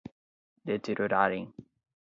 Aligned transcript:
deteriorarem 0.65 1.53